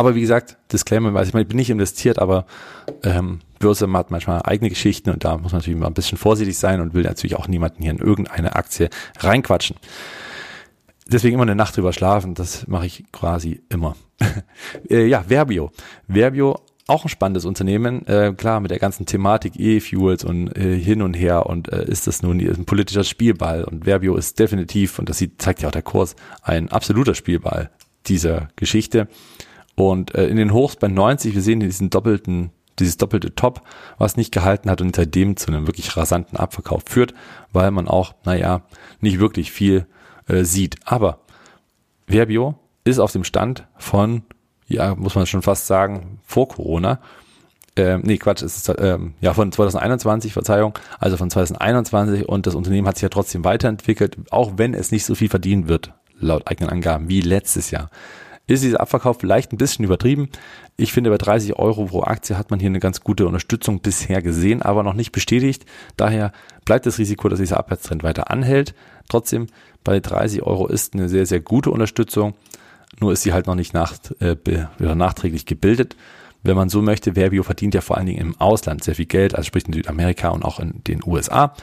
[0.00, 2.46] Aber wie gesagt, Disclaimer, weiß ich, ich bin nicht investiert, aber
[3.02, 6.56] ähm, Börse hat manchmal eigene Geschichten und da muss man natürlich mal ein bisschen vorsichtig
[6.56, 9.76] sein und will natürlich auch niemanden hier in irgendeine Aktie reinquatschen.
[11.06, 13.94] Deswegen immer eine Nacht drüber schlafen, das mache ich quasi immer.
[14.90, 15.70] äh, ja, Verbio.
[16.08, 21.02] Verbio auch ein spannendes Unternehmen, äh, klar mit der ganzen Thematik E-Fuels und äh, hin
[21.02, 25.10] und her und äh, ist das nun ein politischer Spielball und Verbio ist definitiv, und
[25.10, 27.68] das sieht, zeigt ja auch der Kurs, ein absoluter Spielball
[28.06, 29.06] dieser Geschichte.
[29.76, 33.62] Und äh, in den Hochs bei 90, wir sehen diesen doppelten dieses doppelte Top,
[33.98, 37.14] was nicht gehalten hat und seitdem zu einem wirklich rasanten Abverkauf führt,
[37.52, 38.62] weil man auch, naja,
[39.00, 39.86] nicht wirklich viel
[40.26, 40.76] äh, sieht.
[40.84, 41.20] Aber
[42.06, 44.22] Verbio ist auf dem Stand von,
[44.66, 47.00] ja, muss man schon fast sagen, vor Corona.
[47.76, 52.56] Ähm, nee, Quatsch, es ist ähm, ja von 2021, Verzeihung, also von 2021 und das
[52.56, 56.48] Unternehmen hat sich ja trotzdem weiterentwickelt, auch wenn es nicht so viel verdienen wird, laut
[56.50, 57.90] eigenen Angaben, wie letztes Jahr
[58.54, 60.28] ist dieser Abverkauf vielleicht ein bisschen übertrieben.
[60.76, 64.22] Ich finde, bei 30 Euro pro Aktie hat man hier eine ganz gute Unterstützung bisher
[64.22, 65.64] gesehen, aber noch nicht bestätigt.
[65.96, 66.32] Daher
[66.64, 68.74] bleibt das Risiko, dass dieser Abwärtstrend weiter anhält.
[69.08, 69.46] Trotzdem,
[69.84, 72.34] bei 30 Euro ist eine sehr, sehr gute Unterstützung.
[73.00, 74.36] Nur ist sie halt noch nicht nach, äh,
[74.78, 75.96] nachträglich gebildet.
[76.42, 79.34] Wenn man so möchte, Verbio verdient ja vor allen Dingen im Ausland sehr viel Geld,
[79.34, 81.54] also sprich in Südamerika und auch in den USA.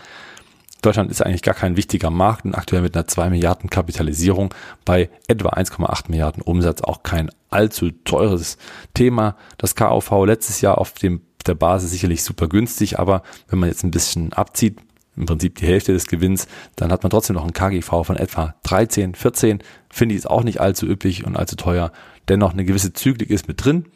[0.88, 4.54] Deutschland ist eigentlich gar kein wichtiger Markt und aktuell mit einer 2 Milliarden Kapitalisierung
[4.86, 8.58] bei etwa 1,8 Milliarden Umsatz auch kein allzu teures
[8.94, 9.36] Thema.
[9.58, 13.84] Das KAV letztes Jahr auf dem, der Basis sicherlich super günstig, aber wenn man jetzt
[13.84, 14.80] ein bisschen abzieht,
[15.18, 16.48] im Prinzip die Hälfte des Gewinns,
[16.78, 19.60] dann hat man trotzdem noch ein KGV von etwa 13, 14.
[19.90, 21.92] Finde ich es auch nicht allzu üppig und allzu teuer.
[22.30, 23.88] Dennoch eine gewisse Zyklik ist mit drin.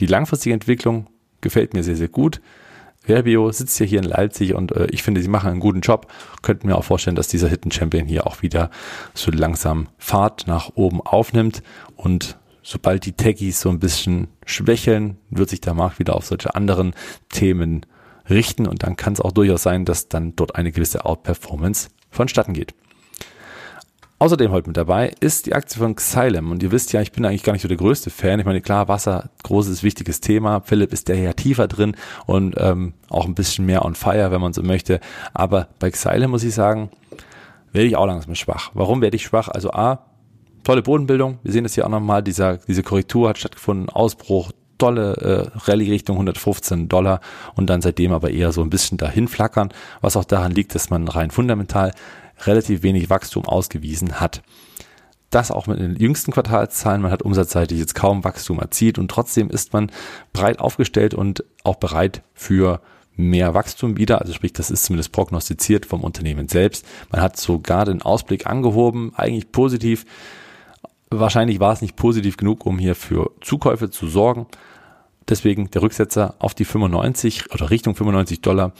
[0.00, 1.06] Die langfristige Entwicklung
[1.42, 2.40] gefällt mir sehr, sehr gut.
[3.08, 6.12] Verbio sitzt ja hier in Leipzig und äh, ich finde, sie machen einen guten Job.
[6.42, 8.70] Könnten mir auch vorstellen, dass dieser Hidden Champion hier auch wieder
[9.14, 11.62] so langsam Fahrt nach oben aufnimmt
[11.96, 16.54] und sobald die Techies so ein bisschen schwächeln, wird sich der Markt wieder auf solche
[16.54, 16.92] anderen
[17.30, 17.86] Themen
[18.28, 22.52] richten und dann kann es auch durchaus sein, dass dann dort eine gewisse Outperformance vonstatten
[22.52, 22.74] geht.
[24.20, 26.50] Außerdem heute mit dabei ist die Aktie von Xylem.
[26.50, 28.40] Und ihr wisst ja, ich bin eigentlich gar nicht so der größte Fan.
[28.40, 30.60] Ich meine, klar, Wasser, großes, wichtiges Thema.
[30.60, 31.94] Philipp ist der ja tiefer drin
[32.26, 34.98] und ähm, auch ein bisschen mehr on fire, wenn man so möchte.
[35.34, 36.90] Aber bei Xylem muss ich sagen,
[37.70, 38.72] werde ich auch langsam schwach.
[38.74, 39.46] Warum werde ich schwach?
[39.48, 40.06] Also A,
[40.64, 41.38] tolle Bodenbildung.
[41.44, 42.20] Wir sehen das hier auch nochmal.
[42.24, 43.88] Dieser, diese Korrektur hat stattgefunden.
[43.88, 47.20] Ausbruch, tolle äh, Rallye Richtung 115 Dollar
[47.54, 49.68] und dann seitdem aber eher so ein bisschen dahin flackern,
[50.00, 51.92] was auch daran liegt, dass man rein fundamental
[52.46, 54.42] relativ wenig Wachstum ausgewiesen hat.
[55.30, 59.50] Das auch mit den jüngsten Quartalszahlen, man hat umsatzseitig jetzt kaum Wachstum erzielt und trotzdem
[59.50, 59.90] ist man
[60.32, 62.80] breit aufgestellt und auch bereit für
[63.14, 64.22] mehr Wachstum wieder.
[64.22, 66.86] Also sprich, das ist zumindest prognostiziert vom Unternehmen selbst.
[67.10, 70.06] Man hat sogar den Ausblick angehoben, eigentlich positiv.
[71.10, 74.46] Wahrscheinlich war es nicht positiv genug, um hier für Zukäufe zu sorgen.
[75.28, 78.72] deswegen der Rücksetzer auf die 95 oder Richtung 95 Dollar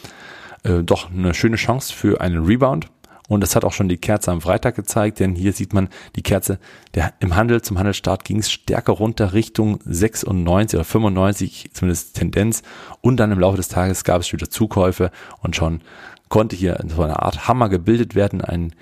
[0.62, 2.88] äh, doch eine schöne Chance für einen Rebound.
[3.28, 6.22] Und das hat auch schon die Kerze am Freitag gezeigt, denn hier sieht man die
[6.22, 6.58] Kerze,
[6.94, 12.62] der im Handel zum Handelsstart ging es stärker runter Richtung 96 oder 95, zumindest Tendenz.
[13.02, 15.10] Und dann im Laufe des Tages gab es wieder Zukäufe
[15.40, 15.82] und schon
[16.30, 18.74] konnte hier so eine Art Hammer gebildet werden, ein,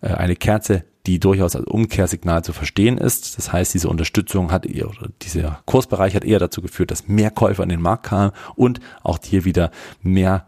[0.00, 3.38] äh, eine Kerze, die durchaus als Umkehrsignal zu verstehen ist.
[3.38, 4.90] Das heißt, diese Unterstützung hat eher,
[5.22, 9.18] dieser Kursbereich hat eher dazu geführt, dass mehr Käufer in den Markt kamen und auch
[9.24, 9.70] hier wieder
[10.02, 10.46] mehr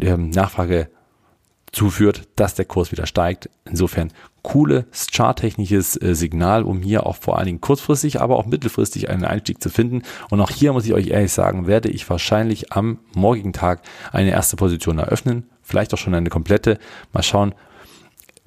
[0.00, 0.88] ähm, Nachfrage
[1.72, 3.48] zuführt, dass der Kurs wieder steigt.
[3.64, 9.08] Insofern cooles charttechnisches äh, Signal, um hier auch vor allen Dingen kurzfristig, aber auch mittelfristig
[9.08, 10.02] einen Einstieg zu finden.
[10.30, 13.82] Und auch hier muss ich euch ehrlich sagen, werde ich wahrscheinlich am morgigen Tag
[14.12, 16.78] eine erste Position eröffnen, vielleicht auch schon eine komplette.
[17.12, 17.54] Mal schauen,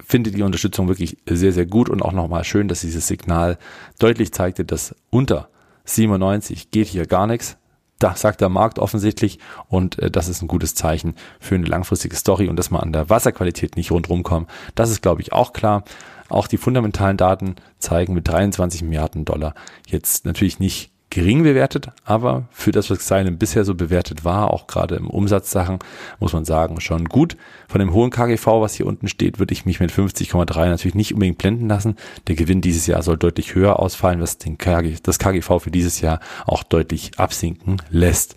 [0.04, 3.58] finde die Unterstützung wirklich sehr, sehr gut und auch nochmal schön, dass dieses Signal
[3.98, 5.48] deutlich zeigte, dass unter
[5.84, 7.56] 97 geht hier gar nichts
[7.98, 12.16] da sagt der Markt offensichtlich und äh, das ist ein gutes Zeichen für eine langfristige
[12.16, 14.50] Story und dass man an der Wasserqualität nicht rundherum kommt.
[14.74, 15.84] Das ist, glaube ich, auch klar.
[16.28, 19.54] Auch die fundamentalen Daten zeigen mit 23 Milliarden Dollar
[19.86, 24.66] jetzt natürlich nicht gering bewertet, aber für das, was Xylem bisher so bewertet war, auch
[24.66, 25.78] gerade im Umsatzsachen,
[26.20, 27.38] muss man sagen, schon gut.
[27.68, 31.14] Von dem hohen KGV, was hier unten steht, würde ich mich mit 50,3 natürlich nicht
[31.14, 31.96] unbedingt blenden lassen.
[32.26, 36.02] Der Gewinn dieses Jahr soll deutlich höher ausfallen, was den KG, das KGV für dieses
[36.02, 38.36] Jahr auch deutlich absinken lässt.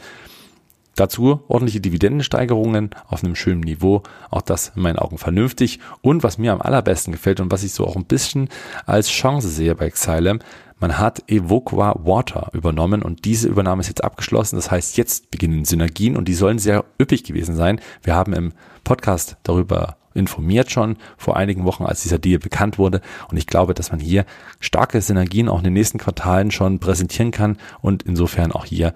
[1.00, 4.04] Dazu ordentliche Dividendensteigerungen auf einem schönen Niveau.
[4.30, 5.80] Auch das in meinen Augen vernünftig.
[6.02, 8.50] Und was mir am allerbesten gefällt und was ich so auch ein bisschen
[8.86, 10.40] als Chance sehe bei Xylem,
[10.78, 14.58] man hat Evoqua Water übernommen und diese Übernahme ist jetzt abgeschlossen.
[14.58, 17.80] Das heißt, jetzt beginnen Synergien und die sollen sehr üppig gewesen sein.
[18.04, 18.52] Wir haben im
[18.84, 23.02] Podcast darüber informiert schon vor einigen Wochen, als dieser Deal bekannt wurde.
[23.30, 24.26] Und ich glaube, dass man hier
[24.60, 28.94] starke Synergien auch in den nächsten Quartalen schon präsentieren kann und insofern auch hier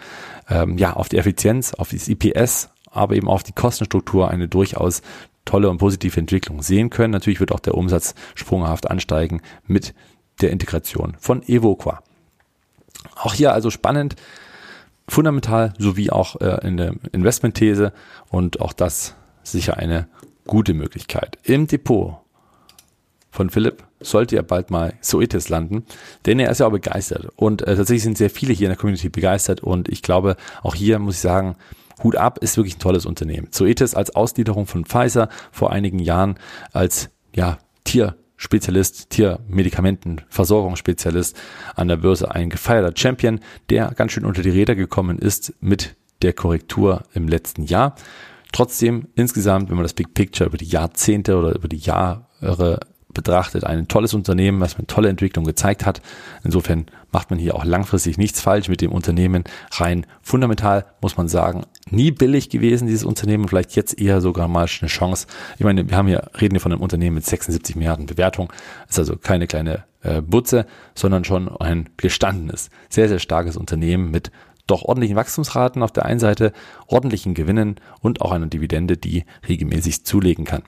[0.50, 5.02] ähm, ja auf die Effizienz, auf das IPS, aber eben auf die Kostenstruktur eine durchaus
[5.46, 7.12] tolle und positive Entwicklung sehen können.
[7.12, 9.94] Natürlich wird auch der Umsatz sprunghaft ansteigen mit
[10.42, 12.02] der Integration von Evoqua.
[13.16, 14.16] Auch hier also spannend,
[15.08, 17.94] fundamental sowie auch äh, in der Investmentthese
[18.30, 20.08] und auch das sicher eine
[20.46, 21.38] gute Möglichkeit.
[21.44, 22.18] Im Depot
[23.32, 25.86] von Philipp sollte er bald mal Soetis landen,
[26.26, 28.78] denn er ist ja auch begeistert und äh, tatsächlich sind sehr viele hier in der
[28.78, 31.56] Community begeistert und ich glaube, auch hier muss ich sagen,
[32.04, 33.52] Hut ab, ist wirklich ein tolles Unternehmen.
[33.52, 36.36] Zoetis als Ausgliederung von Pfizer vor einigen Jahren
[36.72, 41.40] als ja, Tier Spezialist, Tiermedikamentenversorgungsspezialist
[41.76, 45.96] an der Börse, ein gefeierter Champion, der ganz schön unter die Räder gekommen ist mit
[46.22, 47.96] der Korrektur im letzten Jahr.
[48.54, 52.80] Trotzdem insgesamt, wenn man das Big Picture über die Jahrzehnte oder über die Jahre
[53.14, 56.02] betrachtet, ein tolles Unternehmen, was eine tolle Entwicklung gezeigt hat.
[56.44, 59.44] Insofern macht man hier auch langfristig nichts falsch mit dem Unternehmen.
[59.72, 64.68] Rein fundamental muss man sagen, nie billig gewesen, dieses Unternehmen, vielleicht jetzt eher sogar mal
[64.80, 65.28] eine Chance.
[65.58, 68.52] Ich meine, wir haben hier, reden hier von einem Unternehmen mit 76 Milliarden Bewertung.
[68.90, 74.32] Ist also keine kleine äh, Butze, sondern schon ein gestandenes, sehr, sehr starkes Unternehmen mit
[74.68, 76.54] doch ordentlichen Wachstumsraten auf der einen Seite,
[76.88, 80.64] ordentlichen Gewinnen und auch einer Dividende, die regelmäßig zulegen kann.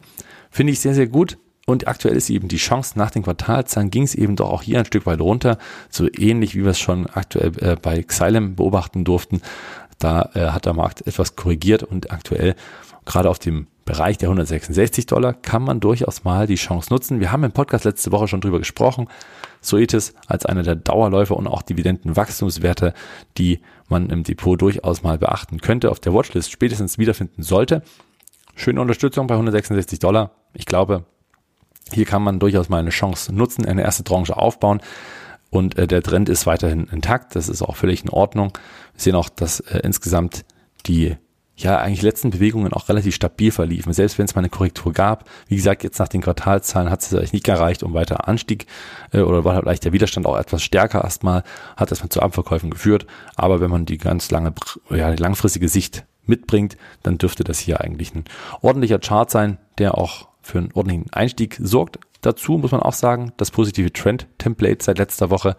[0.50, 1.38] Finde ich sehr, sehr gut.
[1.68, 4.78] Und aktuell ist eben die Chance, nach den Quartalzahlen ging es eben doch auch hier
[4.78, 5.58] ein Stück weit runter,
[5.90, 9.42] so ähnlich wie wir es schon aktuell äh, bei Xylem beobachten durften.
[9.98, 12.56] Da äh, hat der Markt etwas korrigiert und aktuell
[13.06, 17.20] gerade auf dem Bereich der 166 Dollar kann man durchaus mal die Chance nutzen.
[17.20, 19.08] Wir haben im Podcast letzte Woche schon drüber gesprochen.
[19.62, 22.94] Soetis als einer der Dauerläufer und auch Dividendenwachstumswerte,
[23.38, 27.84] die man im Depot durchaus mal beachten könnte, auf der Watchlist spätestens wiederfinden sollte.
[28.56, 30.32] Schöne Unterstützung bei 166 Dollar.
[30.54, 31.06] Ich glaube,
[31.92, 34.82] hier kann man durchaus mal eine Chance nutzen, eine erste Tranche aufbauen.
[35.52, 37.36] Und äh, der Trend ist weiterhin intakt.
[37.36, 38.58] Das ist auch völlig in Ordnung.
[38.94, 40.44] Wir sehen auch, dass äh, insgesamt
[40.88, 41.18] die
[41.58, 43.94] ja eigentlich letzten Bewegungen auch relativ stabil verliefen.
[43.94, 47.14] Selbst wenn es mal eine Korrektur gab, wie gesagt, jetzt nach den Quartalzahlen hat es
[47.14, 48.66] eigentlich nicht gereicht, um weiter Anstieg
[49.12, 51.44] äh, oder war vielleicht der Widerstand auch etwas stärker erstmal,
[51.78, 53.06] hat erstmal zu Abverkäufen geführt.
[53.36, 54.54] Aber wenn man die ganz lange,
[54.90, 58.26] ja, die langfristige Sicht mitbringt, dann dürfte das hier eigentlich ein
[58.62, 62.00] ordentlicher Chart sein, der auch für einen ordentlichen Einstieg sorgt.
[62.22, 65.56] Dazu muss man auch sagen, das positive Trend-Template seit letzter Woche,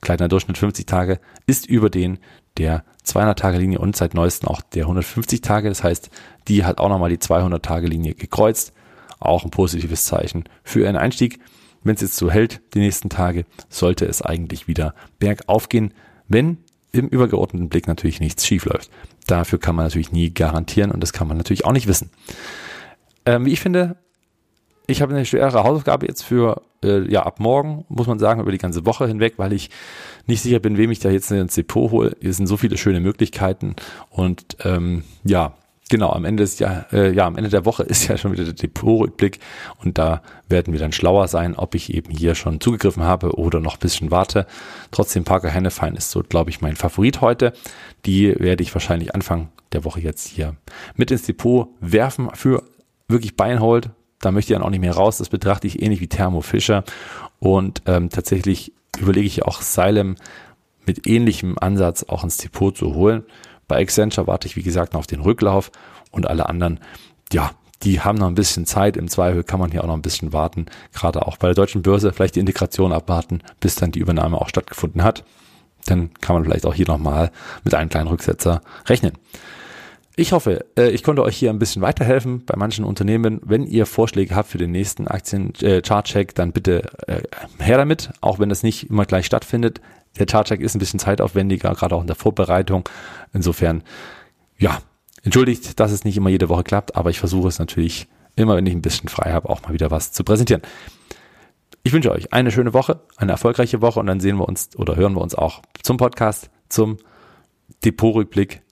[0.00, 2.18] kleiner Durchschnitt 50 Tage, ist über den
[2.56, 5.68] der 200-Tage-Linie und seit neuestem auch der 150 Tage.
[5.68, 6.10] Das heißt,
[6.48, 8.72] die hat auch nochmal die 200-Tage-Linie gekreuzt.
[9.18, 11.40] Auch ein positives Zeichen für einen Einstieg.
[11.82, 15.94] Wenn es jetzt so hält, die nächsten Tage, sollte es eigentlich wieder bergauf gehen,
[16.28, 16.58] wenn
[16.92, 18.68] im übergeordneten Blick natürlich nichts schief.
[19.26, 22.10] Dafür kann man natürlich nie garantieren und das kann man natürlich auch nicht wissen.
[23.26, 23.96] Ähm, wie ich finde,
[24.90, 28.52] ich habe eine schwere Hausaufgabe jetzt für, äh, ja, ab morgen, muss man sagen, über
[28.52, 29.70] die ganze Woche hinweg, weil ich
[30.26, 32.16] nicht sicher bin, wem ich da jetzt ins Depot hole.
[32.20, 33.76] Hier sind so viele schöne Möglichkeiten
[34.10, 35.54] und ähm, ja,
[35.90, 38.44] Genau, am Ende ist ja, äh, ja, am Ende der Woche ist ja schon wieder
[38.44, 39.40] der Depotrückblick
[39.82, 43.58] und da werden wir dann schlauer sein, ob ich eben hier schon zugegriffen habe oder
[43.58, 44.46] noch ein bisschen warte.
[44.92, 47.52] Trotzdem Parker Hennefein ist so, glaube ich, mein Favorit heute.
[48.06, 50.54] Die werde ich wahrscheinlich Anfang der Woche jetzt hier
[50.94, 52.62] mit ins Depot werfen für
[53.08, 53.90] wirklich Beinhold.
[54.20, 55.18] Da möchte ich dann auch nicht mehr raus.
[55.18, 56.84] Das betrachte ich ähnlich wie Thermo Fischer
[57.38, 60.16] und ähm, tatsächlich überlege ich auch Silem
[60.86, 63.24] mit ähnlichem Ansatz auch ins Depot zu holen.
[63.66, 65.70] Bei Accenture warte ich, wie gesagt, noch auf den Rücklauf
[66.10, 66.80] und alle anderen,
[67.32, 67.52] ja,
[67.82, 68.96] die haben noch ein bisschen Zeit.
[68.96, 70.66] Im Zweifel kann man hier auch noch ein bisschen warten.
[70.92, 74.48] Gerade auch bei der deutschen Börse vielleicht die Integration abwarten, bis dann die Übernahme auch
[74.48, 75.24] stattgefunden hat.
[75.86, 77.30] Dann kann man vielleicht auch hier nochmal
[77.64, 79.12] mit einem kleinen Rücksetzer rechnen.
[80.16, 83.40] Ich hoffe, äh, ich konnte euch hier ein bisschen weiterhelfen bei manchen Unternehmen.
[83.44, 87.22] Wenn ihr Vorschläge habt für den nächsten Aktien-Chart-Check, äh, dann bitte äh,
[87.58, 89.80] her damit, auch wenn das nicht immer gleich stattfindet.
[90.18, 92.88] Der Chartcheck ist ein bisschen zeitaufwendiger, gerade auch in der Vorbereitung.
[93.32, 93.82] Insofern,
[94.58, 94.80] ja,
[95.22, 98.66] entschuldigt, dass es nicht immer jede Woche klappt, aber ich versuche es natürlich immer, wenn
[98.66, 100.62] ich ein bisschen frei habe, auch mal wieder was zu präsentieren.
[101.82, 104.96] Ich wünsche euch eine schöne Woche, eine erfolgreiche Woche und dann sehen wir uns oder
[104.96, 106.98] hören wir uns auch zum Podcast, zum
[107.84, 108.62] Depotrückblick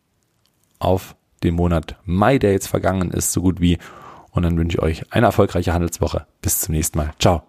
[0.79, 3.79] auf den Monat Mai, der jetzt vergangen ist, so gut wie.
[4.31, 6.27] Und dann wünsche ich euch eine erfolgreiche Handelswoche.
[6.43, 7.13] Bis zum nächsten Mal.
[7.19, 7.48] Ciao.